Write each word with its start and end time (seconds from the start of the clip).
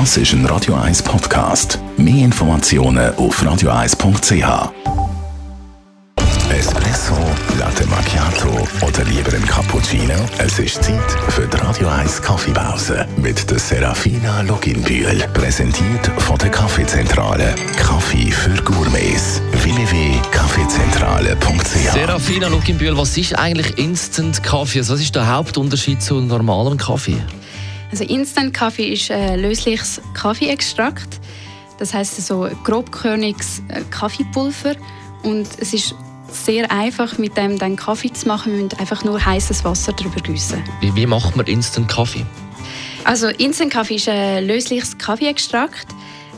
Das 0.00 0.16
ist 0.16 0.32
ein 0.32 0.44
Radio 0.46 0.74
1 0.74 1.04
Podcast. 1.04 1.78
Mehr 1.96 2.24
Informationen 2.24 3.14
auf 3.14 3.40
radio1.ch. 3.40 4.72
Espresso, 6.50 7.14
Latte 7.60 7.86
Macchiato 7.86 8.66
oder 8.84 9.04
lieber 9.04 9.32
ein 9.32 9.46
Cappuccino? 9.46 10.14
Es 10.38 10.58
ist 10.58 10.82
Zeit 10.82 11.12
für 11.28 11.46
die 11.46 11.56
Radio 11.58 11.86
1 11.86 12.20
Kaffeepause 12.22 13.06
mit 13.18 13.48
der 13.48 13.60
Serafina 13.60 14.40
Loginbühl. 14.40 15.22
Präsentiert 15.32 16.10
von 16.18 16.38
der 16.38 16.50
Kaffeezentrale. 16.50 17.54
Kaffee 17.76 18.32
für 18.32 18.60
Gourmets. 18.64 19.40
www.kaffeezentrale.ch 19.62 21.92
Serafina 21.92 22.48
Luckenbühl, 22.48 22.98
was 22.98 23.16
ist 23.16 23.38
eigentlich 23.38 23.78
Instant 23.78 24.42
Kaffee? 24.42 24.80
Also 24.80 24.94
was 24.94 25.00
ist 25.00 25.14
der 25.14 25.32
Hauptunterschied 25.32 26.02
zu 26.02 26.20
normalem 26.20 26.78
Kaffee? 26.78 27.22
Also 27.94 28.12
Instant 28.12 28.52
Kaffee 28.52 28.92
ist 28.92 29.08
ein 29.12 29.38
lösliches 29.38 30.00
Kaffeeextrakt. 30.14 31.20
Das 31.78 31.94
heißt 31.94 32.26
so 32.26 32.50
grobkörniges 32.64 33.62
äh, 33.68 33.82
Kaffeepulver 33.88 34.74
und 35.22 35.46
es 35.60 35.72
ist 35.72 35.94
sehr 36.28 36.72
einfach 36.72 37.18
mit 37.18 37.36
dem 37.36 37.56
dann 37.56 37.76
Kaffee 37.76 38.12
zu 38.12 38.26
machen. 38.26 38.50
Wir 38.50 38.64
müssen 38.64 38.80
einfach 38.80 39.04
nur 39.04 39.24
heißes 39.24 39.62
Wasser 39.64 39.92
darüber 39.92 40.20
gießen. 40.20 40.60
Wie, 40.80 40.92
wie 40.96 41.06
macht 41.06 41.36
man 41.36 41.46
Instant 41.46 41.86
Kaffee? 41.86 42.26
Also 43.04 43.28
Instant 43.28 43.72
Kaffee 43.72 43.94
ist 43.94 44.08
ein 44.08 44.44
lösliches 44.44 44.98
Kaffeeextrakt. 44.98 45.86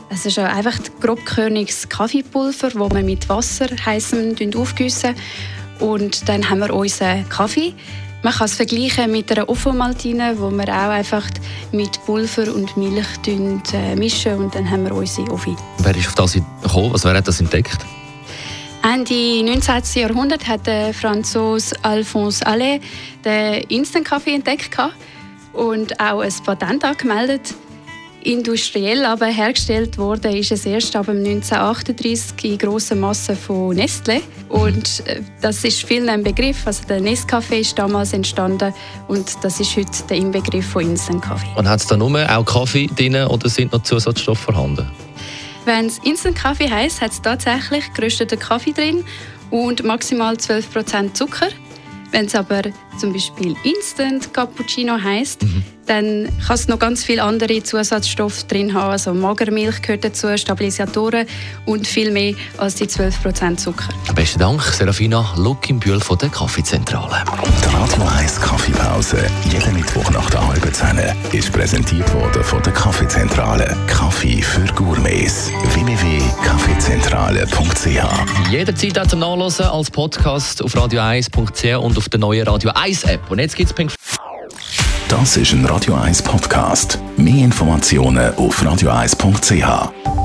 Es 0.09 0.27
ist 0.27 0.37
einfach 0.37 0.77
grobkörniges 1.01 1.89
Kaffeepulver, 1.89 2.69
das 2.69 2.91
wir 2.93 3.01
mit 3.01 3.27
Wasser 3.29 3.65
heißem 3.83 4.35
aufgießen 4.55 5.15
und 5.79 6.29
dann 6.29 6.47
haben 6.51 6.59
wir 6.59 6.71
unseren 6.71 7.27
Kaffee. 7.29 7.73
Man 8.23 8.33
kann 8.33 8.45
es 8.45 8.55
vergleichen 8.55 9.11
mit 9.11 9.31
einer 9.31 9.47
Offomaltine, 9.47 10.35
wo 10.37 10.49
wir 10.49 10.67
auch 10.67 10.89
einfach 10.89 11.25
mit 11.71 12.03
Pulver 12.05 12.53
und 12.53 12.75
Milch 12.75 13.05
äh, 13.73 13.95
mischen 13.95 14.35
und 14.35 14.55
dann 14.55 14.69
haben 14.69 14.85
wir 14.85 14.93
unsere 14.93 15.29
Offi. 15.31 15.55
Wer 15.79 15.95
ist 15.95 16.07
auf 16.07 16.15
das 16.15 16.33
gekommen? 16.33 16.91
Also, 16.91 17.09
wer 17.09 17.15
hat 17.17 17.27
das 17.27 17.39
entdeckt? 17.39 17.77
Ende 18.83 19.43
19. 19.43 20.01
Jahrhundert 20.01 20.47
hat 20.47 20.65
der 20.65 20.93
Franzose 20.93 21.75
Alphonse 21.83 22.45
Allais 22.45 22.79
den 23.23 23.63
Instant-Kaffee 23.69 24.35
entdeckt 24.35 24.77
und 25.53 25.99
auch 25.99 26.21
ein 26.21 26.33
Patent 26.43 26.83
angemeldet 26.83 27.53
industriell 28.23 29.05
aber 29.05 29.27
hergestellt 29.27 29.97
wurde, 29.97 30.35
ist 30.37 30.51
es 30.51 30.65
erst 30.65 30.95
ab 30.95 31.09
1938 31.09 32.43
in 32.43 32.57
grosser 32.57 32.95
Masse 32.95 33.35
von 33.35 33.75
Nestle. 33.75 34.21
Und 34.49 35.03
äh, 35.05 35.21
das 35.41 35.63
ist 35.63 35.83
vielen 35.83 36.09
ein 36.09 36.23
Begriff. 36.23 36.65
Also 36.65 36.83
der 36.85 37.01
Nescafé 37.01 37.59
ist 37.59 37.77
damals 37.77 38.13
entstanden 38.13 38.73
und 39.07 39.37
das 39.43 39.59
ist 39.59 39.75
heute 39.75 40.03
der 40.09 40.17
Inbegriff 40.17 40.67
von 40.67 40.83
Instant 40.83 41.23
Kaffee. 41.23 41.47
Und 41.55 41.67
hat 41.67 41.79
es 41.79 41.87
da 41.87 41.97
nur 41.97 42.11
auch 42.29 42.45
Kaffee 42.45 42.87
drin 42.87 43.15
oder 43.15 43.49
sind 43.49 43.71
noch 43.71 43.83
Zusatzstoffe 43.83 44.39
vorhanden? 44.39 44.87
Wenn 45.65 45.87
es 45.87 45.99
Instant 45.99 46.37
Kaffee 46.37 46.69
heisst, 46.69 47.01
hat 47.01 47.11
es 47.11 47.21
tatsächlich 47.21 47.91
gerösteten 47.93 48.39
Kaffee 48.39 48.71
drin 48.71 49.03
und 49.49 49.83
maximal 49.83 50.35
12% 50.35 51.13
Zucker. 51.13 51.49
Wenn 52.11 52.25
es 52.25 52.35
aber 52.35 52.61
zum 52.99 53.13
Beispiel 53.13 53.55
Instant 53.63 54.33
Cappuccino 54.33 54.97
heißt, 55.01 55.43
mhm. 55.43 55.63
dann 55.85 56.29
kann 56.45 56.55
es 56.55 56.67
noch 56.67 56.79
ganz 56.79 57.03
viele 57.03 57.23
andere 57.23 57.61
Zusatzstoffe 57.61 58.43
drin 58.47 58.73
haben. 58.73 58.91
Also 58.91 59.13
Magermilch 59.13 59.81
gehört 59.81 60.03
dazu, 60.03 60.35
Stabilisatoren 60.35 61.27
und 61.65 61.87
viel 61.87 62.11
mehr 62.11 62.33
als 62.57 62.75
die 62.75 62.85
12% 62.85 63.57
Zucker. 63.57 63.89
Besten 64.15 64.39
Dank, 64.39 64.61
Serafina 64.61 65.33
Luckimbühl 65.37 65.99
von 65.99 66.17
der 66.17 66.29
Kaffeezentrale. 66.29 67.23
Die 67.63 67.75
Radio 67.75 68.03
1 68.17 68.41
Kaffeepause, 68.41 69.17
jeden 69.51 69.73
Mittwoch 69.73 70.09
nach 70.11 70.29
der 70.29 70.47
halben 70.47 70.73
Zehn, 70.73 70.99
ist 71.33 71.51
präsentiert 71.51 72.11
worden 72.13 72.43
von 72.43 72.61
der 72.63 72.73
Kaffeezentrale. 72.73 73.75
Kaffee 73.87 74.41
für 74.41 74.65
Gourmets. 74.73 75.51
www.kaffeezentrale.ch 76.87 78.51
Jederzeit 78.51 78.99
auch 78.99 79.07
zum 79.07 79.19
Nachlesen 79.19 79.65
als 79.65 79.91
Podcast 79.91 80.63
auf 80.63 80.73
radio1.ch 80.73 81.77
und 81.77 81.97
auf 81.97 82.09
der 82.09 82.19
neuen 82.19 82.47
Radio 82.47 82.71
1 82.73 82.87
1 82.87 83.03
App. 83.03 83.29
Und 83.29 83.39
jetzt 83.39 83.55
gibt's 83.55 83.73
Pink. 83.73 83.93
Das 85.09 85.37
ist 85.37 85.51
ein 85.51 85.65
Radio 85.65 85.95
1 85.95 86.21
Podcast. 86.21 86.99
Mehr 87.17 87.43
Informationen 87.43 88.33
auf 88.35 88.61
radio1.ch. 88.61 90.16